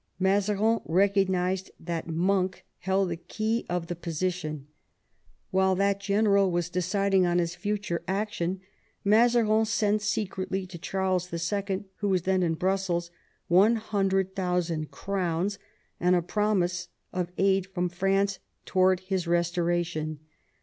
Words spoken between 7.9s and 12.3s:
action, Mazarin sent secretly to Charles IL, who was